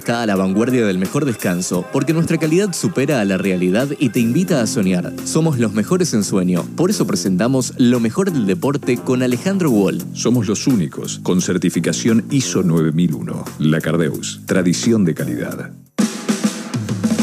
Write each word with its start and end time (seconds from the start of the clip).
está 0.00 0.22
a 0.22 0.26
la 0.26 0.34
vanguardia 0.34 0.86
del 0.86 0.96
mejor 0.96 1.26
descanso, 1.26 1.84
porque 1.92 2.14
nuestra 2.14 2.38
calidad 2.38 2.72
supera 2.72 3.20
a 3.20 3.24
la 3.26 3.36
realidad 3.36 3.88
y 3.98 4.08
te 4.08 4.18
invita 4.18 4.62
a 4.62 4.66
soñar. 4.66 5.12
Somos 5.24 5.58
los 5.58 5.74
mejores 5.74 6.14
en 6.14 6.24
sueño, 6.24 6.64
por 6.74 6.88
eso 6.88 7.06
presentamos 7.06 7.74
lo 7.76 8.00
mejor 8.00 8.32
del 8.32 8.46
deporte 8.46 8.96
con 8.96 9.22
Alejandro 9.22 9.70
Wall. 9.70 10.02
Somos 10.14 10.48
los 10.48 10.66
únicos 10.66 11.20
con 11.22 11.42
certificación 11.42 12.24
ISO 12.30 12.62
9001. 12.62 13.44
La 13.58 13.80
Cardeus, 13.82 14.40
tradición 14.46 15.04
de 15.04 15.14
calidad. 15.14 15.70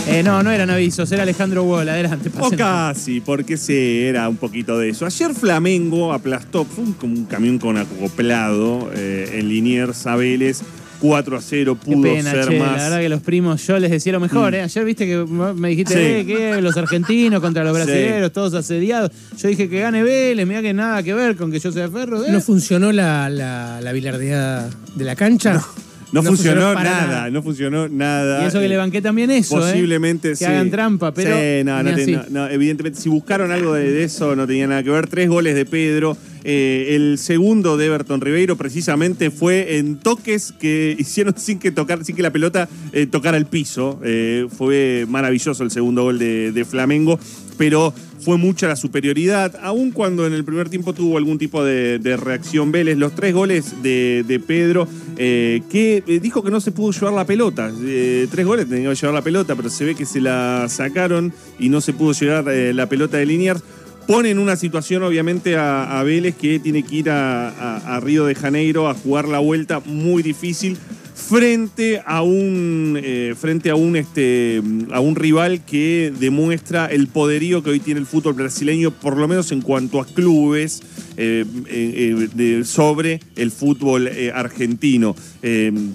Eh, 0.08 0.22
no, 0.24 0.42
no 0.44 0.52
eran 0.52 0.70
avisos, 0.70 1.12
era 1.12 1.24
Alejandro 1.24 1.64
Wall. 1.64 1.90
Adelante, 1.90 2.30
O 2.40 2.52
casi, 2.52 3.22
porque 3.22 3.58
sí, 3.58 4.04
era 4.04 4.30
un 4.30 4.38
poquito 4.38 4.78
de 4.78 4.90
eso. 4.90 5.06
Ayer 5.08 5.34
Flamengo 5.34 6.14
aplastó, 6.14 6.64
fue 6.64 6.84
un, 6.84 6.94
como 6.94 7.14
un 7.16 7.26
camión 7.26 7.58
con 7.58 7.76
acoplado 7.76 8.92
eh, 8.94 9.32
en 9.34 9.50
Liniers 9.50 10.06
a 10.06 10.16
Vélez. 10.16 10.62
4 11.00 11.38
a 11.38 11.42
0, 11.42 11.78
Qué 11.84 11.92
pudo 11.92 12.02
pena, 12.04 12.32
ser 12.32 12.48
che, 12.48 12.60
más. 12.60 12.78
La 12.78 12.84
verdad 12.84 13.00
que 13.02 13.10
los 13.10 13.22
primos, 13.22 13.66
yo 13.68 13.78
les 13.80 13.92
decía 13.92 14.12
lo 14.14 14.20
mejor, 14.20 14.52
Mm. 14.52 14.56
¿eh? 14.56 14.62
Ayer 14.62 14.86
viste 14.86 15.06
que 15.06 15.18
me 15.56 15.70
dijiste 15.70 15.94
Sí. 15.94 16.00
eh, 16.00 16.26
que 16.56 16.62
los 16.62 16.76
argentinos 16.78 17.40
contra 17.42 17.64
los 17.64 17.78
Sí. 17.78 17.84
brasileños, 17.84 18.32
todos 18.32 18.54
asediados. 18.54 19.12
Yo 19.38 19.48
dije 19.50 19.70
que 19.70 19.80
gane 19.80 20.04
Vélez, 20.04 20.48
mira 20.48 20.62
que 20.62 20.74
nada 20.74 21.04
que 21.04 21.14
ver 21.14 21.36
con 21.36 21.52
que 21.52 21.60
yo 21.60 21.72
sea 21.72 21.88
ferro. 21.90 22.24
¿eh? 22.26 22.32
¿No 22.32 22.42
funcionó 22.42 22.92
la, 22.92 23.30
la, 23.30 23.80
la 23.82 23.92
bilardía 23.92 24.70
de 24.96 25.04
la 25.06 25.16
cancha? 25.16 25.54
No, 25.54 25.64
No 26.14 26.24
funcionó, 26.24 26.74
nada, 26.74 26.84
nada. 27.08 27.30
no 27.30 27.44
funcionó 27.44 27.90
nada. 27.90 28.42
y 28.44 28.48
eso 28.48 28.60
que 28.60 28.66
Eh, 28.66 28.70
le 28.70 28.78
banqué 28.78 29.02
también 29.02 29.30
eso, 29.30 29.58
¿eh? 29.58 29.72
Posiblemente 29.72 30.30
Que 30.30 30.36
sí. 30.38 30.46
hagan 30.46 30.72
trampa, 30.72 31.14
pero 31.14 31.36
Sí, 31.36 31.66
no, 31.66 31.84
no, 31.84 31.90
ni 31.90 31.96
te- 31.96 32.02
así. 32.04 32.12
no, 32.14 32.24
no, 32.30 32.48
evidentemente, 32.50 32.98
si 33.00 33.10
buscaron 33.10 33.52
algo 33.52 33.74
de, 33.74 33.92
de 33.92 34.04
eso, 34.06 34.34
no 34.34 34.48
tenía 34.48 34.68
nada 34.68 34.84
que 34.84 34.90
ver. 34.90 35.08
Tres 35.08 35.28
goles 35.28 35.54
de 35.54 35.66
Pedro. 35.66 36.16
Eh, 36.50 36.96
el 36.96 37.18
segundo 37.18 37.76
de 37.76 37.88
Everton 37.88 38.22
Ribeiro, 38.22 38.56
precisamente, 38.56 39.32
fue 39.32 39.80
en 39.80 39.98
toques 39.98 40.54
que 40.54 40.96
hicieron 40.98 41.34
sin 41.38 41.60
que 41.60 41.72
tocar, 41.72 42.06
sin 42.06 42.16
que 42.16 42.22
la 42.22 42.32
pelota 42.32 42.70
eh, 42.94 43.06
tocara 43.06 43.36
el 43.36 43.48
piso. 43.48 44.00
Eh, 44.02 44.48
fue 44.58 45.06
maravilloso 45.10 45.66
el 45.66 45.72
segundo 45.72 46.04
gol 46.04 46.18
de, 46.18 46.66
Flamengo, 46.68 47.20
pero 47.58 47.94
fue 48.22 48.38
mucha 48.38 48.70
la 48.70 48.78
superioridad, 48.78 49.58
aun 49.62 49.92
cuando 49.92 50.26
en 50.26 50.32
el 50.32 50.46
primer 50.46 50.70
tiempo 50.70 50.94
tuvo 50.94 51.18
algún 51.18 51.38
tipo 51.38 51.66
de, 51.66 52.18
reacción 52.18 52.72
Vélez. 52.72 52.98
Los 52.98 53.14
tres 53.14 53.34
goles 53.34 53.84
de, 53.84 54.42
Pedro, 54.48 54.88
que 55.18 56.20
dijo 56.22 56.44
que 56.44 56.52
no 56.52 56.62
se 56.62 56.72
pudo 56.72 56.94
llevar 56.94 57.14
la 57.14 57.26
pelota. 57.26 57.72
Tres 58.32 58.46
goles 58.46 58.70
tenía 58.70 58.90
que 58.90 58.96
llevar 58.96 59.14
la 59.14 59.22
pelota, 59.22 59.56
pero 59.56 59.70
se 59.70 59.84
ve 59.86 59.96
que 59.96 60.06
se 60.06 60.22
la 60.22 60.68
sacaron 60.70 61.34
y 61.60 61.70
no 61.70 61.80
se 61.82 61.94
pudo 61.94 62.14
llevar 62.14 62.46
la 62.74 62.88
pelota 62.88 63.18
de 63.18 63.26
Liniers. 63.26 63.64
Pone 64.08 64.30
en 64.30 64.40
una 64.40 64.56
situación, 64.56 65.04
obviamente, 65.04 65.58
a, 65.58 66.02
Vélez 66.04 66.36
que 66.36 66.60
tiene 66.60 66.84
que 66.84 66.96
ir 66.96 67.10
a 67.10 68.00
Río 68.02 68.26
de 68.26 68.36
Janeiro 68.36 68.88
a 68.88 68.94
jugar 68.94 69.28
la 69.28 69.40
vuelta 69.40 69.82
muy 69.82 70.24
difícil 70.24 70.78
frente 71.18 72.02
a 72.06 72.22
un 72.22 72.98
eh, 73.04 73.34
frente 73.38 73.70
a 73.72 73.76
un 73.76 73.96
este 73.96 74.62
a 74.92 75.00
un 75.00 75.16
rival 75.16 75.66
que 75.66 76.14
demuestra 76.18 76.86
el 76.86 77.08
poderío 77.08 77.64
que 77.64 77.72
hoy 77.72 77.80
tiene 77.80 78.00
el 78.00 78.06
fútbol 78.06 78.34
brasileño 78.34 78.92
por 78.92 79.18
lo 79.18 79.28
menos 79.28 79.52
en 79.52 79.62
cuanto 79.62 80.00
a 80.00 80.06
clubes 80.06 80.82
eh, 81.18 81.44
eh, 81.68 82.28
eh, 82.38 82.62
sobre 82.64 83.20
el 83.36 83.52
fútbol 83.52 84.10
argentino. 84.34 85.16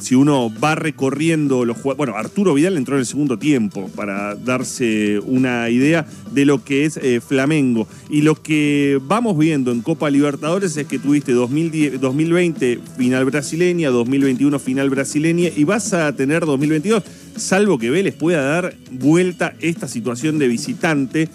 Si 0.01 0.15
uno 0.15 0.53
va 0.62 0.75
recorriendo 0.75 1.65
los 1.65 1.77
jue- 1.78 1.97
bueno 1.97 2.17
Arturo 2.17 2.55
Vidal 2.55 2.77
entró 2.77 2.97
en 2.97 3.01
el 3.01 3.06
segundo 3.06 3.39
tiempo 3.39 3.89
para 3.95 4.34
darse 4.34 5.19
una 5.20 5.69
idea 5.70 6.06
de 6.33 6.45
lo 6.45 6.65
que 6.65 6.84
es 6.84 6.98
Flamengo. 7.27 7.87
Y 8.11 8.23
lo 8.23 8.41
que 8.43 8.98
vamos 9.06 9.37
viendo 9.39 9.73
en 9.73 9.83
Copa 9.83 10.11
Libertadores 10.11 10.77
es 10.77 10.87
que 10.87 10.98
tuviste 10.98 11.33
2010 11.33 12.00
2020 12.00 12.81
final 12.97 13.25
brasileña 13.25 13.91
2021 13.91 14.59
final 14.59 14.91
brasileña 14.91 15.50
y 15.55 15.65
vas 15.65 15.93
a 15.93 16.15
tener 16.15 16.45
2022 16.45 17.03
salvo 17.37 17.78
que 17.78 17.91
Vélez 17.91 18.15
pueda 18.15 18.43
dar 18.43 18.75
vuelta 18.91 19.55
esta 19.61 19.89
situación 19.89 20.39
de 20.39 20.48
visitante 20.48 21.28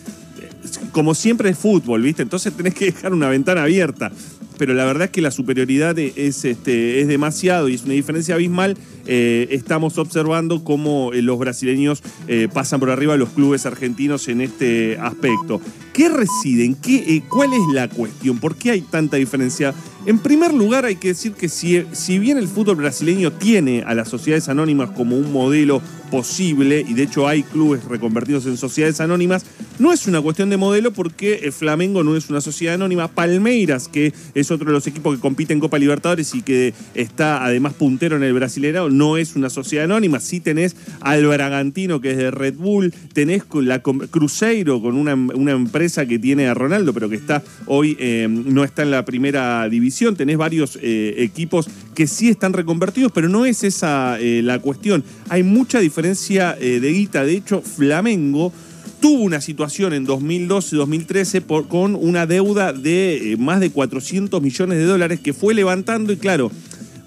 como 0.91 1.15
siempre 1.15 1.49
es 1.49 1.57
fútbol, 1.57 2.01
¿viste? 2.01 2.21
Entonces 2.21 2.53
tenés 2.53 2.73
que 2.73 2.85
dejar 2.85 3.13
una 3.13 3.29
ventana 3.29 3.63
abierta. 3.63 4.11
Pero 4.57 4.73
la 4.73 4.85
verdad 4.85 5.05
es 5.05 5.11
que 5.11 5.21
la 5.21 5.29
superioridad 5.31 5.97
es, 5.99 6.43
este, 6.43 7.01
es 7.01 7.07
demasiado 7.07 7.69
y 7.69 7.75
es 7.75 7.83
una 7.83 7.93
diferencia 7.93 8.35
abismal. 8.35 8.75
Eh, 9.05 9.47
estamos 9.51 9.97
observando 9.97 10.63
cómo 10.63 11.13
eh, 11.13 11.21
los 11.21 11.37
brasileños 11.37 12.01
eh, 12.27 12.47
pasan 12.51 12.79
por 12.79 12.89
arriba 12.89 13.13
a 13.13 13.17
los 13.17 13.29
clubes 13.29 13.65
argentinos 13.65 14.27
en 14.27 14.41
este 14.41 14.97
aspecto. 14.97 15.61
¿Qué 15.93 16.09
residen? 16.09 16.75
¿Qué, 16.75 16.97
eh, 16.97 17.23
¿Cuál 17.29 17.53
es 17.53 17.73
la 17.73 17.87
cuestión? 17.87 18.39
¿Por 18.39 18.55
qué 18.55 18.71
hay 18.71 18.81
tanta 18.81 19.17
diferencia? 19.17 19.73
En 20.05 20.19
primer 20.19 20.53
lugar, 20.53 20.85
hay 20.85 20.95
que 20.95 21.09
decir 21.09 21.33
que 21.33 21.49
si, 21.49 21.85
si 21.91 22.19
bien 22.19 22.37
el 22.37 22.47
fútbol 22.47 22.77
brasileño 22.77 23.31
tiene 23.33 23.83
a 23.85 23.93
las 23.93 24.09
sociedades 24.09 24.47
anónimas 24.47 24.91
como 24.91 25.17
un 25.17 25.31
modelo 25.31 25.81
posible, 26.09 26.85
y 26.87 26.93
de 26.93 27.03
hecho 27.03 27.27
hay 27.27 27.43
clubes 27.43 27.83
reconvertidos 27.83 28.45
en 28.45 28.57
sociedades 28.57 29.01
anónimas, 29.01 29.45
no 29.79 29.93
es 29.93 30.07
una 30.07 30.21
cuestión 30.21 30.49
de 30.49 30.57
modelo 30.57 30.91
porque 30.91 31.41
el 31.43 31.51
Flamengo 31.51 32.03
no 32.03 32.15
es 32.15 32.29
una 32.29 32.41
sociedad 32.41 32.75
anónima. 32.75 33.07
Palmeiras, 33.07 33.87
que 33.87 34.13
es 34.33 34.51
otro 34.51 34.67
de 34.67 34.73
los 34.73 34.87
equipos 34.87 35.15
que 35.15 35.21
compite 35.21 35.53
en 35.53 35.59
Copa 35.59 35.77
Libertadores 35.77 36.33
y 36.35 36.41
que 36.41 36.73
está 36.93 37.43
además 37.43 37.73
puntero 37.73 38.17
en 38.17 38.23
el 38.23 38.33
Brasileirao, 38.33 38.89
no 38.89 39.17
es 39.17 39.35
una 39.35 39.49
sociedad 39.49 39.85
anónima. 39.85 40.19
Sí 40.19 40.39
tenés 40.39 40.75
al 41.01 41.25
Bragantino, 41.25 42.01
que 42.01 42.11
es 42.11 42.17
de 42.17 42.31
Red 42.31 42.55
Bull, 42.55 42.93
tenés 43.13 43.43
la 43.53 43.81
Cruzeiro, 43.81 44.81
con 44.81 44.95
una, 44.95 45.11
empresa 45.51 46.05
que 46.05 46.19
tiene 46.19 46.47
a 46.47 46.53
Ronaldo, 46.53 46.93
pero 46.93 47.09
que 47.09 47.15
está 47.15 47.43
hoy 47.65 47.95
eh, 47.99 48.27
no 48.29 48.63
está 48.63 48.83
en 48.83 48.91
la 48.91 49.05
primera 49.05 49.67
división. 49.69 50.15
Tenés 50.15 50.37
varios 50.37 50.77
eh, 50.81 51.15
equipos 51.17 51.67
que 51.97 52.05
sí 52.05 52.29
están 52.29 52.53
reconvertidos, 52.53 53.11
pero 53.11 53.27
no 53.27 53.45
es 53.45 53.63
esa 53.63 54.19
eh, 54.19 54.41
la 54.43 54.59
cuestión. 54.59 55.03
Hay 55.29 55.41
mucha 55.41 55.79
diferencia 55.79 56.55
eh, 56.59 56.79
de 56.79 56.93
guita. 56.93 57.25
De 57.25 57.33
hecho, 57.33 57.61
Flamengo 57.61 58.53
tuvo 58.99 59.23
una 59.23 59.41
situación 59.41 59.93
en 59.93 60.05
2012-2013 60.05 61.41
por- 61.41 61.67
con 61.67 61.95
una 61.95 62.25
deuda 62.25 62.73
de 62.73 63.33
eh, 63.33 63.37
más 63.37 63.59
de 63.59 63.69
400 63.69 64.41
millones 64.41 64.77
de 64.77 64.85
dólares 64.85 65.19
que 65.19 65.33
fue 65.33 65.53
levantando 65.53 66.11
y 66.13 66.17
claro, 66.17 66.51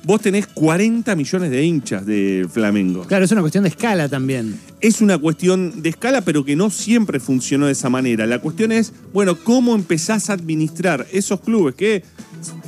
vos 0.04 0.20
tenés 0.20 0.46
40 0.46 1.14
millones 1.16 1.50
de 1.50 1.64
hinchas 1.64 2.06
de 2.06 2.46
Flamengo. 2.50 3.04
Claro, 3.04 3.24
es 3.24 3.32
una 3.32 3.40
cuestión 3.42 3.64
de 3.64 3.70
escala 3.70 4.08
también. 4.08 4.58
Es 4.80 5.00
una 5.02 5.18
cuestión 5.18 5.82
de 5.82 5.90
escala, 5.90 6.22
pero 6.22 6.44
que 6.44 6.56
no 6.56 6.70
siempre 6.70 7.20
funcionó 7.20 7.66
de 7.66 7.72
esa 7.72 7.90
manera. 7.90 8.26
La 8.26 8.38
cuestión 8.38 8.72
es, 8.72 8.92
bueno, 9.12 9.36
cómo 9.36 9.74
empezás 9.74 10.30
a 10.30 10.32
administrar 10.34 11.06
esos 11.12 11.40
clubes 11.40 11.74
que 11.74 12.02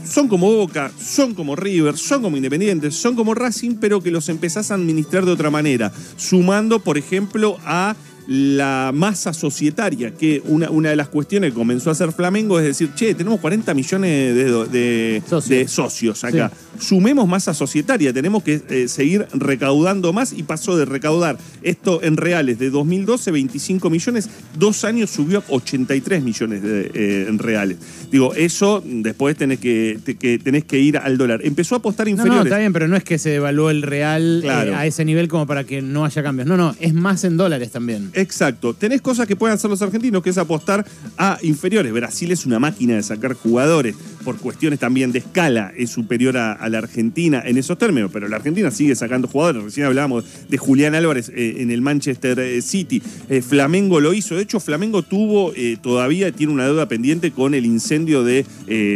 son 0.07 0.29
como 0.29 0.53
Boca, 0.53 0.93
son 1.03 1.35
como 1.35 1.57
River, 1.57 1.97
son 1.97 2.21
como 2.21 2.37
Independientes, 2.37 2.95
son 2.95 3.15
como 3.17 3.33
Racing, 3.35 3.77
pero 3.81 4.03
que 4.03 4.11
los 4.11 4.29
empezás 4.29 4.71
a 4.71 4.75
administrar 4.75 5.25
de 5.25 5.31
otra 5.33 5.49
manera, 5.51 5.91
sumando, 6.19 6.81
por 6.81 6.99
ejemplo, 6.99 7.57
a 7.65 7.97
la 8.29 8.91
masa 8.95 9.33
societaria, 9.33 10.13
que 10.15 10.43
una, 10.47 10.71
una 10.71 10.91
de 10.91 10.97
las 10.97 11.09
cuestiones 11.09 11.51
que 11.51 11.55
comenzó 11.57 11.91
a 11.91 11.93
hacer 11.93 12.13
Flamengo 12.13 12.59
es 12.59 12.65
decir, 12.67 12.91
che, 12.95 13.15
tenemos 13.15 13.41
40 13.41 13.75
millones 13.75 14.35
de, 14.35 14.45
de- 14.67 15.23
Socios. 15.29 15.49
de 15.49 15.69
socios 15.69 16.25
acá. 16.25 16.51
Sumemos 16.79 17.29
masa 17.29 17.53
societaria, 17.55 18.13
tenemos 18.13 18.43
que 18.43 18.61
eh, 18.69 18.89
seguir 18.89 19.27
recaudando 19.35 20.13
más 20.13 20.33
y 20.33 20.43
pasó 20.43 20.77
de 20.77 20.85
recaudar 20.85 21.37
esto 21.63 22.01
en 22.03 22.17
reales 22.17 22.59
de 22.59 22.71
2012, 22.71 23.31
25 23.31 23.91
millones, 23.91 24.29
dos 24.59 24.85
años 24.85 25.11
subió 25.11 25.39
a 25.41 25.45
83 25.49 26.23
millones 26.23 26.63
de, 26.63 26.91
eh, 26.95 27.27
en 27.29 27.39
reales. 27.39 27.77
Digo, 28.11 28.35
eso 28.35 28.83
después 28.85 29.37
tenés 29.37 29.59
que, 29.59 29.99
te- 30.05 30.17
que 30.17 30.39
tenés 30.39 30.65
que 30.65 30.79
ir 30.79 30.97
al 30.99 31.19
dólar. 31.19 31.41
Empezó 31.45 31.75
a 31.75 31.79
apostar 31.79 32.07
No, 32.07 32.11
no, 32.17 32.23
inferiores. 32.23 32.47
está 32.47 32.59
bien, 32.59 32.73
pero 32.73 32.89
no 32.89 32.97
es 32.97 33.05
que 33.05 33.19
se 33.19 33.31
devaluó 33.31 33.71
el 33.71 33.83
real 33.83 34.43
eh, 34.45 34.49
a 34.51 34.87
ese 34.87 35.05
nivel 35.05 35.29
como 35.29 35.47
para 35.47 35.65
que 35.65 35.83
no 35.83 36.05
haya 36.05 36.23
cambios. 36.23 36.47
No, 36.49 36.57
no, 36.57 36.75
es 36.81 36.95
más 36.95 37.25
en 37.25 37.37
dólares 37.37 37.71
también. 37.71 38.11
Exacto. 38.15 38.75
Tenés 38.75 39.01
cosas 39.01 39.27
que 39.27 39.37
pueden 39.37 39.55
hacer 39.55 39.71
los 39.71 39.83
argentinos, 39.83 40.23
que 40.23 40.31
es 40.31 40.39
apostar 40.39 40.87
a 41.17 41.39
inferiores. 41.43 41.93
Brasil 41.93 42.31
es 42.31 42.45
una 42.47 42.59
máquina 42.59 42.95
de 42.95 43.03
sacar 43.03 43.35
jugadores. 43.35 43.97
Por 44.25 44.39
cuestiones 44.39 44.79
también 44.79 45.11
de 45.11 45.19
escala, 45.19 45.73
es 45.77 45.91
superior 45.91 46.37
a, 46.37 46.69
la 46.69 46.79
Argentina 46.79 47.43
en 47.45 47.59
esos 47.59 47.77
términos, 47.77 48.11
pero 48.13 48.29
la 48.29 48.37
Argentina 48.37 48.71
sigue 48.71 48.95
sacando 48.95 49.27
jugadores. 49.27 49.65
Recién 49.65 49.87
hablábamos 49.87 50.25
de 50.49 50.59
Julián 50.59 50.95
Álvarez 50.95 51.31
eh, 51.35 51.57
en 51.59 51.73
el 51.73 51.81
Manchester 51.81 52.39
eh, 52.39 52.63
City. 52.63 53.03
Eh, 53.29 53.43
Flamengo 53.43 54.01
lo 54.01 54.15
hizo. 54.15 54.37
De 54.37 54.43
hecho, 54.43 54.61
Flamengo 54.61 55.03
tuvo, 55.03 55.53
todavía 55.81 56.31
tiene 56.31 56.53
una 56.53 56.67
deuda 56.67 56.87
pendiente 56.87 57.33
con 57.33 57.55
el 57.55 57.67
incendio 57.67 58.23
de 58.23 58.45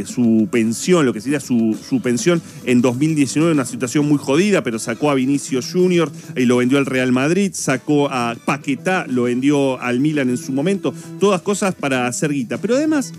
su 0.07 0.49
pensión, 0.51 1.07
lo 1.07 1.13
que 1.13 1.21
sería 1.21 1.41
su, 1.41 1.77
su 1.89 2.01
pensión 2.01 2.41
en 2.65 2.81
2019, 2.81 3.53
una 3.53 3.65
situación 3.65 4.07
muy 4.07 4.19
jodida, 4.19 4.63
pero 4.63 4.79
sacó 4.79 5.11
a 5.11 5.15
Vinicius 5.15 5.73
Junior 5.73 6.11
y 6.37 6.45
lo 6.45 6.59
vendió 6.59 6.79
al 6.79 6.87
Real 6.87 7.13
Madrid, 7.13 7.51
sacó 7.55 8.09
a 8.11 8.37
Paquetá, 8.45 9.06
lo 9.09 9.25
vendió 9.25 9.81
al 9.81 10.01
Milan 10.01 10.31
en 10.31 10.37
su 10.37 10.53
momento, 10.53 10.95
todas 11.21 11.43
cosas 11.43 11.75
para 11.75 12.07
hacer 12.07 12.33
guita. 12.33 12.59
Pero 12.59 12.77
además 12.77 13.13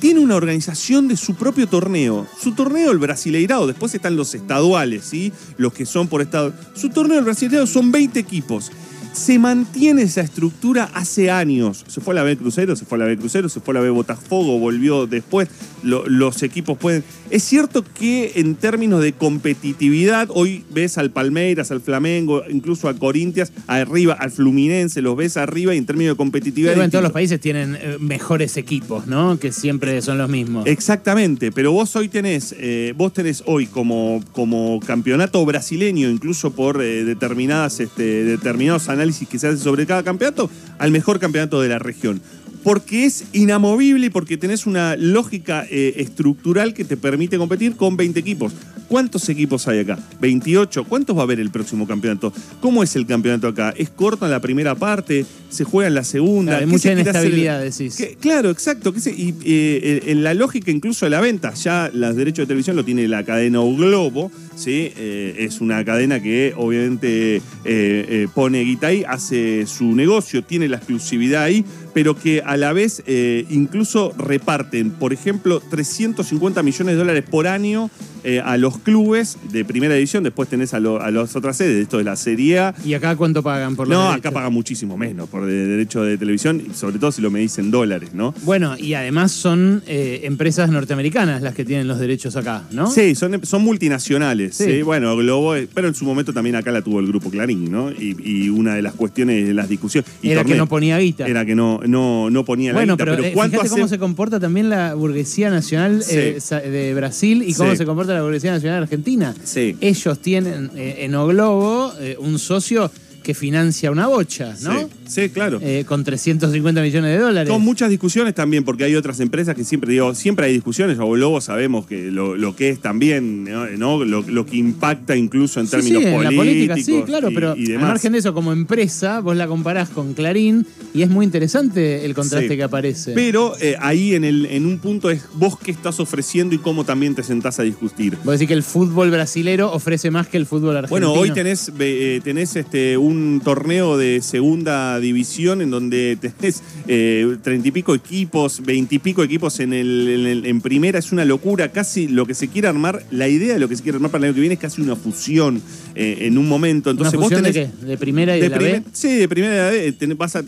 tiene 0.00 0.20
una 0.20 0.36
organización 0.36 1.08
de 1.08 1.16
su 1.16 1.34
propio 1.34 1.66
torneo. 1.66 2.26
Su 2.38 2.52
torneo, 2.52 2.90
el 2.90 2.98
Brasileirao, 2.98 3.66
después 3.66 3.94
están 3.94 4.16
los 4.16 4.34
estaduales, 4.34 5.04
¿sí? 5.04 5.32
Los 5.56 5.72
que 5.72 5.86
son 5.86 6.08
por 6.08 6.20
estado. 6.20 6.52
Su 6.74 6.90
torneo, 6.90 7.18
el 7.18 7.24
Brasileirao, 7.24 7.66
son 7.66 7.90
20 7.90 8.20
equipos. 8.20 8.70
Se 9.14 9.38
mantiene 9.38 10.02
esa 10.02 10.20
estructura 10.20 10.90
hace 10.92 11.30
años. 11.30 11.84
Se 11.86 12.00
fue 12.00 12.12
a 12.12 12.16
la 12.16 12.22
B 12.24 12.36
Crucero, 12.36 12.76
se 12.76 12.84
fue 12.84 12.96
a 12.98 13.00
la 13.00 13.04
B 13.06 13.16
Crucero, 13.16 13.48
se 13.48 13.60
fue 13.60 13.72
a 13.72 13.76
la 13.76 13.80
B 13.80 13.90
Botafogo, 13.90 14.58
volvió 14.58 15.06
después. 15.06 15.48
Lo- 15.82 16.06
los 16.08 16.42
equipos 16.42 16.76
pueden. 16.78 17.04
Es 17.30 17.42
cierto 17.44 17.84
que 17.84 18.32
en 18.36 18.54
términos 18.56 19.02
de 19.02 19.12
competitividad, 19.12 20.28
hoy 20.32 20.64
ves 20.70 20.98
al 20.98 21.10
Palmeiras, 21.10 21.70
al 21.70 21.80
Flamengo, 21.80 22.42
incluso 22.50 22.88
a 22.88 22.94
Corintias, 22.94 23.52
arriba, 23.66 24.14
al 24.14 24.30
Fluminense, 24.30 25.00
los 25.02 25.16
ves 25.16 25.36
arriba 25.36 25.74
y 25.74 25.78
en 25.78 25.86
términos 25.86 26.14
de 26.14 26.16
competitividad. 26.16 26.72
Pero 26.72 26.84
en 26.84 26.90
todos 26.90 27.02
los 27.04 27.12
países 27.12 27.38
tienen 27.40 27.76
eh, 27.80 27.96
mejores 28.00 28.56
equipos, 28.56 29.06
¿no? 29.06 29.38
Que 29.38 29.52
siempre 29.52 30.00
son 30.02 30.18
los 30.18 30.28
mismos. 30.28 30.66
Exactamente, 30.66 31.52
pero 31.52 31.70
vos 31.72 31.94
hoy 31.96 32.08
tenés, 32.08 32.54
eh, 32.58 32.94
vos 32.96 33.12
tenés 33.12 33.42
hoy 33.46 33.66
como, 33.66 34.22
como 34.32 34.80
campeonato 34.84 35.44
brasileño, 35.44 36.08
incluso 36.10 36.50
por 36.52 36.82
eh, 36.82 37.04
determinadas, 37.04 37.78
este, 37.80 38.24
determinados 38.24 38.88
análisis 38.88 39.03
que 39.12 39.38
se 39.38 39.48
hacen 39.48 39.58
sobre 39.58 39.86
cada 39.86 40.02
campeonato, 40.02 40.50
al 40.78 40.90
mejor 40.90 41.20
campeonato 41.20 41.60
de 41.60 41.68
la 41.68 41.78
región. 41.78 42.20
Porque 42.64 43.04
es 43.04 43.24
inamovible 43.32 44.06
y 44.06 44.10
porque 44.10 44.36
tenés 44.36 44.66
una 44.66 44.96
lógica 44.96 45.64
eh, 45.70 45.94
estructural 45.98 46.74
que 46.74 46.84
te 46.84 46.96
permite 46.96 47.38
competir 47.38 47.76
con 47.76 47.96
20 47.96 48.18
equipos. 48.18 48.52
¿Cuántos 48.88 49.28
equipos 49.30 49.66
hay 49.66 49.78
acá? 49.80 49.98
¿28? 50.20 50.84
¿Cuántos 50.86 51.16
va 51.16 51.20
a 51.20 51.24
haber 51.24 51.40
el 51.40 51.50
próximo 51.50 51.86
campeonato? 51.86 52.32
¿Cómo 52.60 52.82
es 52.82 52.94
el 52.96 53.06
campeonato 53.06 53.48
acá? 53.48 53.72
¿Es 53.76 53.88
corto 53.90 54.24
en 54.26 54.30
la 54.30 54.40
primera 54.40 54.74
parte? 54.74 55.24
¿Se 55.48 55.64
juega 55.64 55.88
en 55.88 55.94
la 55.94 56.04
segunda? 56.04 56.52
Claro, 56.52 56.60
hay 56.60 56.66
¿Qué 56.66 56.72
mucha 56.72 56.82
se 56.82 56.88
hacer? 56.92 57.00
inestabilidad, 57.02 57.62
decís. 57.62 57.96
¿Qué- 57.96 58.16
Claro, 58.20 58.50
exacto. 58.50 58.92
que 58.92 59.00
se- 59.00 59.12
y 59.12 59.34
eh, 59.44 60.02
en 60.06 60.22
la 60.22 60.34
lógica 60.34 60.70
incluso 60.70 61.06
de 61.06 61.10
la 61.10 61.20
venta, 61.20 61.54
ya 61.54 61.90
los 61.94 62.14
derechos 62.14 62.42
de 62.44 62.46
televisión 62.48 62.76
lo 62.76 62.84
tiene 62.84 63.08
la 63.08 63.24
cadena 63.24 63.60
O 63.62 63.74
Globo, 63.74 64.30
¿sí? 64.54 64.92
Eh, 64.96 65.36
es 65.38 65.60
una 65.62 65.82
cadena 65.84 66.22
que 66.22 66.52
obviamente 66.56 67.36
eh, 67.36 67.42
eh, 67.64 68.28
pone 68.34 68.60
guita 68.64 68.88
ahí, 68.88 69.02
hace 69.08 69.66
su 69.66 69.94
negocio, 69.96 70.44
tiene 70.44 70.68
la 70.68 70.76
exclusividad 70.76 71.42
ahí, 71.44 71.64
pero 71.94 72.16
que 72.16 72.42
a 72.44 72.56
la 72.56 72.72
vez 72.72 73.02
eh, 73.06 73.46
incluso 73.50 74.12
reparten, 74.18 74.90
por 74.90 75.12
ejemplo, 75.12 75.60
350 75.70 76.62
millones 76.62 76.94
de 76.94 76.98
dólares 76.98 77.24
por 77.30 77.46
año 77.46 77.90
eh, 78.24 78.40
a 78.42 78.56
los 78.56 78.78
clubes 78.78 79.36
de 79.52 79.64
primera 79.66 79.94
división, 79.94 80.24
después 80.24 80.48
tenés 80.48 80.72
a, 80.74 80.80
lo- 80.80 81.00
a 81.00 81.10
las 81.10 81.36
otras 81.36 81.58
sedes, 81.58 81.82
esto 81.82 81.98
de 81.98 82.04
la 82.04 82.16
Serie 82.16 82.58
A, 82.58 82.74
¿Y 82.84 82.94
acá 82.94 83.16
cuánto 83.16 83.42
pagan 83.42 83.76
por 83.76 83.86
los 83.86 83.96
no, 83.98 84.02
derechos? 84.04 84.18
acá 84.20 84.30
pagan 84.32 84.52
muchísimo 84.52 84.96
menos 84.96 85.28
por 85.28 85.44
de- 85.44 85.66
derecho 85.66 86.02
de 86.02 86.16
televisión, 86.16 86.62
y 86.70 86.74
sobre 86.74 86.98
todo 86.98 87.12
si 87.12 87.20
lo 87.20 87.30
medís 87.30 87.58
en 87.58 87.70
dólares, 87.70 88.10
¿no? 88.14 88.34
Bueno, 88.44 88.76
y 88.78 88.94
además 88.94 89.30
son 89.32 89.82
eh, 89.86 90.20
empresas 90.24 90.70
norteamericanas 90.70 91.42
las 91.42 91.54
que 91.54 91.66
tienen 91.66 91.86
los 91.86 91.98
derechos 91.98 92.34
acá, 92.36 92.62
¿no? 92.70 92.90
Sí, 92.90 93.14
son, 93.14 93.44
son 93.44 93.62
multinacionales. 93.62 94.56
Sí. 94.56 94.64
¿sí? 94.64 94.82
Bueno, 94.82 95.14
Globo, 95.16 95.54
pero 95.74 95.88
en 95.88 95.94
su 95.94 96.06
momento 96.06 96.32
también 96.32 96.56
acá 96.56 96.72
la 96.72 96.80
tuvo 96.80 97.00
el 97.00 97.06
grupo 97.06 97.30
Clarín, 97.30 97.70
¿no? 97.70 97.90
Y, 97.92 98.16
y 98.24 98.48
una 98.48 98.74
de 98.74 98.80
las 98.82 98.94
cuestiones 98.94 99.46
de 99.46 99.52
las 99.52 99.68
discusiones. 99.68 100.10
y 100.22 100.30
Era 100.30 100.44
que 100.44 100.54
no 100.54 100.66
ponía 100.66 100.98
guita. 100.98 101.26
Era 101.26 101.44
que 101.44 101.54
no, 101.54 101.80
no, 101.86 102.30
no 102.30 102.44
ponía 102.44 102.72
la 102.72 102.78
Bueno, 102.78 102.94
guita, 102.94 103.04
pero, 103.04 103.16
pero, 103.16 103.28
eh, 103.28 103.32
¿cuánto 103.32 103.60
hace? 103.60 103.70
cómo 103.70 103.88
se 103.88 103.98
comporta 103.98 104.40
también 104.40 104.70
la 104.70 104.94
burguesía 104.94 105.50
nacional 105.50 106.02
Sí. 106.02 106.16
eh, 106.16 106.40
de 106.70 106.94
Brasil 106.94 107.42
y 107.46 107.54
cómo 107.54 107.70
Sí. 107.72 107.76
se 107.78 107.86
comporta 107.86 108.14
la 108.14 108.22
burguesía 108.22 108.52
nacional 108.52 108.82
argentina. 108.82 109.34
Sí. 109.44 109.76
Ellos 109.80 110.18
tienen 110.20 110.70
eh, 110.76 110.96
en 111.00 111.14
O 111.14 111.26
Globo 111.26 111.92
eh, 112.00 112.16
un 112.18 112.38
socio 112.38 112.90
que 113.22 113.32
financia 113.34 113.90
una 113.90 114.06
bocha, 114.06 114.54
¿no? 114.60 114.88
Sí, 115.06 115.28
claro. 115.28 115.58
Eh, 115.62 115.84
con 115.86 116.02
350 116.04 116.80
millones 116.82 117.10
de 117.16 117.18
dólares. 117.18 117.50
Con 117.52 117.62
muchas 117.62 117.90
discusiones 117.90 118.34
también, 118.34 118.64
porque 118.64 118.84
hay 118.84 118.94
otras 118.94 119.20
empresas 119.20 119.54
que 119.54 119.64
siempre, 119.64 119.92
digo, 119.92 120.14
siempre 120.14 120.46
hay 120.46 120.52
discusiones, 120.54 120.98
o 120.98 121.08
Globo 121.10 121.40
sabemos 121.40 121.86
que 121.86 122.10
lo, 122.10 122.36
lo 122.36 122.56
que 122.56 122.70
es 122.70 122.80
también, 122.80 123.44
¿no? 123.78 124.04
Lo, 124.04 124.22
lo 124.22 124.46
que 124.46 124.56
impacta 124.56 125.16
incluso 125.16 125.60
en 125.60 125.66
Sí, 125.66 125.72
términos 125.72 126.02
sí, 126.02 126.08
en 126.08 126.22
la 126.24 126.30
política, 126.30 126.74
políticos. 126.74 126.84
sí, 127.00 127.02
claro, 127.06 127.30
y- 127.30 127.34
pero 127.34 127.56
y 127.56 127.72
al 127.72 127.80
margen 127.80 128.12
de 128.12 128.18
eso, 128.18 128.34
como 128.34 128.52
empresa, 128.52 129.20
vos 129.20 129.36
la 129.36 129.46
comparás 129.46 129.88
con 129.90 130.14
Clarín 130.14 130.66
y 130.94 131.02
es 131.02 131.10
muy 131.10 131.24
interesante 131.24 132.04
el 132.04 132.14
contraste 132.14 132.48
Sí. 132.48 132.56
que 132.56 132.62
aparece. 132.62 133.12
Pero 133.12 133.54
eh, 133.60 133.76
ahí 133.80 134.14
en, 134.14 134.24
el, 134.24 134.46
en 134.46 134.66
un 134.66 134.78
punto 134.78 135.10
es 135.10 135.24
vos 135.34 135.58
qué 135.58 135.70
estás 135.70 136.00
ofreciendo 136.00 136.54
y 136.54 136.58
cómo 136.58 136.84
también 136.84 137.14
te 137.14 137.22
sentás 137.22 137.58
a 137.60 137.62
discutir. 137.62 138.16
Vos 138.24 138.34
decís 138.34 138.48
que 138.48 138.54
el 138.54 138.62
fútbol 138.62 139.10
brasilero 139.10 139.72
ofrece 139.72 140.10
más 140.10 140.26
que 140.28 140.36
el 140.36 140.46
fútbol 140.46 140.76
argentino. 140.76 141.08
Bueno, 141.08 141.12
hoy 141.20 141.30
tenés, 141.32 141.70
eh, 141.78 142.20
tenés 142.24 142.56
este, 142.56 142.96
un 142.96 143.40
torneo 143.44 143.96
de 143.98 144.20
segunda 144.22 144.93
división 145.00 145.62
en 145.62 145.70
donde 145.70 146.16
tenés 146.20 146.62
eh, 146.88 147.36
treinta 147.42 147.68
y 147.68 147.70
pico 147.70 147.94
equipos, 147.94 148.62
veintipico 148.64 149.22
equipos 149.22 149.60
en, 149.60 149.72
el, 149.72 150.08
en, 150.08 150.26
el- 150.26 150.46
en 150.46 150.60
primera. 150.60 150.98
Es 150.98 151.12
una 151.12 151.24
locura. 151.24 151.70
Casi 151.72 152.08
lo 152.08 152.26
que 152.26 152.34
se 152.34 152.48
quiere 152.48 152.68
armar, 152.68 153.02
la 153.10 153.28
idea 153.28 153.54
de 153.54 153.60
lo 153.60 153.68
que 153.68 153.76
se 153.76 153.82
quiere 153.82 153.96
armar 153.96 154.10
para 154.10 154.24
el 154.24 154.28
año 154.30 154.34
que 154.34 154.40
viene 154.40 154.54
es 154.54 154.60
casi 154.60 154.80
una 154.82 154.96
fusión 154.96 155.60
eh, 155.94 156.18
en 156.22 156.38
un 156.38 156.48
momento. 156.48 156.90
¿Una 156.90 156.96
Entonces 157.08 157.20
fusión 157.20 157.42
vos 157.42 157.52
de 157.52 157.70
qué? 157.80 157.86
¿De 157.86 157.96
primera 157.98 158.36
y 158.36 158.40
de, 158.40 158.48
la 158.48 158.56
primer- 158.58 158.80
B? 158.82 158.86
Sí, 158.92 159.14
de 159.14 159.28
primera 159.28 159.52
y 159.54 159.56
de 159.56 159.62
la 159.62 159.70
B. 159.70 159.92
Tenés- 159.98 160.16
vas 160.16 160.36
a- 160.36 160.44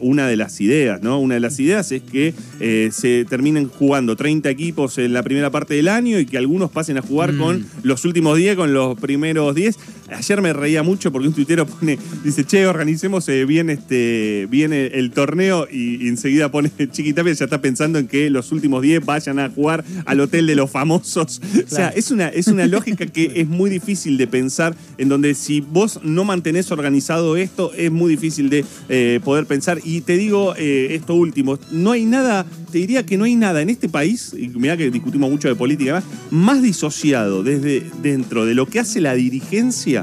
una 0.00 0.26
de 0.28 0.36
las 0.36 0.60
ideas, 0.60 1.02
¿no? 1.02 1.20
Una 1.20 1.34
de 1.34 1.40
las 1.40 1.58
ideas 1.60 1.90
es 1.92 2.02
que 2.02 2.34
eh, 2.60 2.90
se 2.92 3.24
terminen 3.24 3.68
jugando 3.68 4.16
30 4.16 4.50
equipos 4.50 4.98
en 4.98 5.12
la 5.12 5.22
primera 5.22 5.50
parte 5.50 5.74
del 5.74 5.88
año 5.88 6.18
y 6.18 6.26
que 6.26 6.38
algunos 6.38 6.70
pasen 6.70 6.98
a 6.98 7.02
jugar 7.02 7.32
Mm. 7.32 7.38
con 7.38 7.66
los 7.82 8.04
últimos 8.04 8.36
10, 8.38 8.56
con 8.56 8.72
los 8.72 8.98
primeros 8.98 9.54
10. 9.54 9.76
Ayer 10.10 10.40
me 10.40 10.52
reía 10.52 10.82
mucho 10.82 11.10
porque 11.10 11.28
un 11.28 11.34
tuitero 11.34 11.66
pone, 11.66 11.98
dice, 12.22 12.44
che, 12.44 12.66
organicemos 12.66 13.28
eh, 13.28 13.44
bien, 13.44 13.70
este, 13.70 14.46
bien 14.50 14.72
el, 14.72 14.92
el 14.94 15.10
torneo 15.10 15.66
y, 15.70 16.04
y 16.04 16.08
enseguida 16.08 16.50
pone 16.50 16.70
Chiquitapia 16.90 17.32
ya 17.32 17.44
está 17.44 17.60
pensando 17.60 17.98
en 17.98 18.06
que 18.06 18.30
los 18.30 18.52
últimos 18.52 18.82
10 18.82 19.04
vayan 19.04 19.38
a 19.38 19.50
jugar 19.50 19.84
al 20.04 20.20
hotel 20.20 20.46
de 20.46 20.54
los 20.54 20.70
famosos. 20.70 21.40
O 21.66 21.68
sea, 21.68 21.88
es 21.88 22.10
una, 22.10 22.28
es 22.28 22.46
una 22.46 22.66
lógica 22.66 23.06
que 23.06 23.32
es 23.40 23.48
muy 23.48 23.68
difícil 23.70 24.16
de 24.18 24.26
pensar, 24.26 24.76
en 24.98 25.08
donde 25.08 25.34
si 25.34 25.60
vos 25.60 26.00
no 26.02 26.24
mantenés 26.24 26.70
organizado 26.70 27.36
esto, 27.36 27.72
es 27.74 27.90
muy 27.90 28.10
difícil 28.10 28.48
de 28.50 28.64
eh, 28.88 29.20
poder 29.24 29.46
pensar. 29.46 29.80
Y 29.84 30.02
te 30.02 30.16
digo 30.16 30.54
eh, 30.56 30.94
esto 30.94 31.14
último, 31.14 31.58
no 31.72 31.90
hay 31.92 32.04
nada, 32.04 32.46
te 32.70 32.78
diría 32.78 33.04
que 33.04 33.18
no 33.18 33.24
hay 33.24 33.34
nada 33.34 33.62
en 33.62 33.70
este 33.70 33.88
país, 33.88 34.32
y 34.38 34.48
mira 34.48 34.76
que 34.76 34.90
discutimos 34.90 35.30
mucho 35.30 35.48
de 35.48 35.56
política, 35.56 35.82
y 35.82 35.86
demás, 35.86 36.04
más 36.30 36.62
disociado 36.62 37.42
desde 37.42 37.84
dentro 38.02 38.46
de 38.46 38.54
lo 38.54 38.66
que 38.66 38.80
hace 38.80 39.00
la 39.00 39.14
dirigencia 39.14 39.95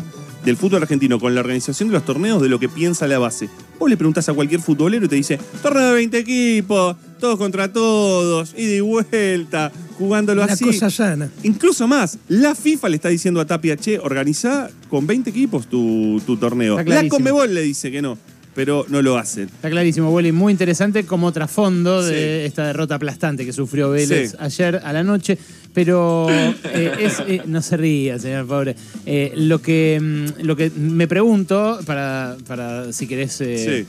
del 0.46 0.58
fútbol 0.58 0.82
argentino 0.84 1.20
con 1.20 1.34
la 1.36 1.42
organización 1.42 1.90
de 1.90 1.94
los 1.94 2.06
torneos 2.06 2.42
de 2.42 2.50
lo 2.50 2.60
que 2.60 2.70
piensa 2.70 3.08
la 3.08 3.20
base. 3.20 3.50
Vos 3.80 3.90
le 3.90 3.98
preguntás 3.98 4.28
a 4.30 4.34
cualquier 4.34 4.62
futbolero 4.62 5.06
y 5.06 5.10
te 5.10 5.16
dice, 5.16 5.40
torneo 5.62 5.88
de 5.90 5.94
20 5.94 6.18
equipos, 6.18 6.96
todos 7.20 7.38
contra 7.38 7.72
todos, 7.72 8.54
ida 8.58 8.76
y 8.76 8.80
vuelta, 8.82 9.72
jugándolo 9.98 10.46
La 10.46 10.54
así. 10.54 10.66
cosa 10.66 10.90
sana. 10.90 11.30
Incluso 11.44 11.88
más, 11.88 12.18
la 12.28 12.56
FIFA 12.56 12.90
le 12.90 12.96
está 12.98 13.10
diciendo 13.10 13.40
a 13.40 13.46
Tapia, 13.46 13.78
che, 13.78 14.00
organizá 14.00 14.70
con 14.90 15.08
20 15.08 15.30
equipos 15.30 15.68
tu, 15.68 16.22
tu 16.26 16.38
torneo. 16.38 16.74
Está 16.74 16.82
La 16.90 16.96
clarísimo. 16.98 17.16
Conmebol 17.18 17.54
le 17.54 17.62
dice 17.62 17.92
que 17.92 18.02
no, 18.02 18.18
pero 18.56 18.86
no 18.90 19.02
lo 19.02 19.18
hacen. 19.18 19.46
Está 19.46 19.70
clarísimo, 19.70 20.12
Willy. 20.14 20.32
Muy 20.32 20.52
interesante 20.52 21.06
como 21.06 21.32
trasfondo 21.32 22.04
de 22.04 22.46
esta 22.46 22.68
derrota 22.68 22.96
aplastante 22.96 23.46
que 23.46 23.54
sufrió 23.54 23.90
Vélez 23.92 24.32
Sí. 24.32 24.38
ayer 24.40 24.82
a 24.84 24.92
la 24.94 25.04
noche. 25.04 25.38
Pero 25.74 26.28
eh, 26.30 26.92
es, 27.00 27.20
eh, 27.28 27.42
no 27.46 27.62
se 27.62 27.78
ría, 27.78 28.20
señor 28.20 28.46
pobre. 28.46 28.76
Eh, 29.06 29.34
lo, 29.36 29.60
que, 29.60 30.00
mm, 30.02 30.44
lo 30.44 30.56
que 30.56 30.70
me 30.76 31.08
pregunto, 31.08 31.80
para, 31.86 32.38
para 32.48 32.94
si 32.94 33.08
querés. 33.08 33.34
Sí. 33.34 33.86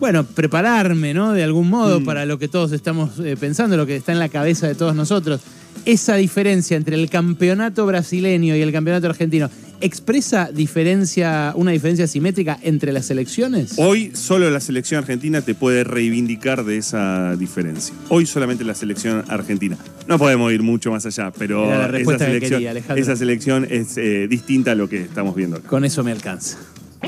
Bueno, 0.00 0.24
prepararme, 0.24 1.14
¿no? 1.14 1.32
De 1.32 1.44
algún 1.44 1.68
modo 1.68 2.00
Mm. 2.00 2.04
para 2.04 2.24
lo 2.26 2.38
que 2.38 2.48
todos 2.48 2.72
estamos 2.72 3.10
pensando, 3.38 3.76
lo 3.76 3.86
que 3.86 3.96
está 3.96 4.12
en 4.12 4.18
la 4.18 4.28
cabeza 4.28 4.66
de 4.66 4.74
todos 4.74 4.94
nosotros. 4.94 5.40
Esa 5.84 6.16
diferencia 6.16 6.76
entre 6.76 6.96
el 6.96 7.08
campeonato 7.08 7.86
brasileño 7.86 8.56
y 8.56 8.60
el 8.60 8.72
campeonato 8.72 9.06
argentino, 9.06 9.48
¿expresa 9.80 10.50
diferencia, 10.52 11.52
una 11.56 11.70
diferencia 11.70 12.06
simétrica 12.06 12.58
entre 12.62 12.92
las 12.92 13.06
selecciones? 13.06 13.74
Hoy 13.76 14.12
solo 14.14 14.50
la 14.50 14.60
selección 14.60 14.98
argentina 14.98 15.42
te 15.42 15.54
puede 15.54 15.84
reivindicar 15.84 16.64
de 16.64 16.76
esa 16.76 17.36
diferencia. 17.36 17.94
Hoy 18.08 18.26
solamente 18.26 18.64
la 18.64 18.74
selección 18.74 19.24
argentina. 19.28 19.76
No 20.06 20.18
podemos 20.18 20.52
ir 20.52 20.62
mucho 20.62 20.90
más 20.90 21.06
allá, 21.06 21.30
pero 21.30 21.68
que 21.90 22.40
quería, 22.40 22.72
esa 22.72 23.16
selección 23.16 23.66
es 23.68 23.96
eh, 23.96 24.26
distinta 24.28 24.72
a 24.72 24.74
lo 24.74 24.88
que 24.88 25.02
estamos 25.02 25.34
viendo 25.34 25.56
acá. 25.56 25.68
Con 25.68 25.84
eso 25.84 26.04
me 26.04 26.12
alcanza. 26.12 26.58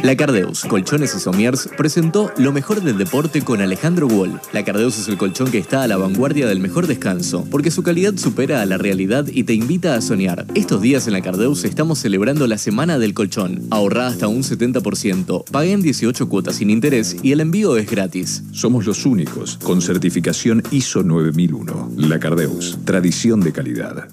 La 0.02 0.16
Cardeus, 0.16 0.64
Colchones 0.64 1.14
y 1.14 1.20
Somiers, 1.20 1.68
presentó 1.76 2.32
lo 2.36 2.50
mejor 2.50 2.82
del 2.82 2.98
deporte 2.98 3.42
con 3.42 3.60
Alejandro 3.60 4.08
Wall. 4.08 4.40
La 4.52 4.64
Cardeus 4.64 4.98
es 4.98 5.06
el 5.06 5.16
colchón 5.16 5.52
que 5.52 5.58
está 5.58 5.84
a 5.84 5.86
la 5.86 5.96
vanguardia 5.96 6.48
del 6.48 6.58
mejor 6.58 6.88
descanso, 6.88 7.46
porque 7.52 7.70
su 7.70 7.84
calidad 7.84 8.16
supera 8.16 8.62
a 8.62 8.66
la 8.66 8.78
realidad 8.78 9.28
y 9.32 9.44
te 9.44 9.54
invita 9.54 9.94
a 9.94 10.00
soñar. 10.00 10.44
Estos 10.56 10.82
días 10.82 11.06
en 11.06 11.12
la 11.12 11.22
Cardeus 11.22 11.62
estamos 11.62 12.00
celebrando 12.00 12.48
la 12.48 12.58
Semana 12.58 12.98
del 12.98 13.14
Colchón. 13.14 13.62
Ahorrá 13.70 14.08
hasta 14.08 14.26
un 14.26 14.42
70%, 14.42 15.44
pagué 15.52 15.70
en 15.70 15.82
18 15.82 16.28
cuotas 16.28 16.56
sin 16.56 16.70
interés 16.70 17.16
y 17.22 17.30
el 17.30 17.40
envío 17.40 17.76
es 17.76 17.88
gratis. 17.88 18.42
Somos 18.50 18.84
los 18.86 19.06
únicos 19.06 19.56
con 19.62 19.80
certificación 19.80 20.64
ISO 20.72 21.04
9001. 21.04 21.92
La 21.96 22.18
Cardeus, 22.18 22.76
tradición 22.84 23.40
de 23.40 23.52
calidad. 23.52 24.08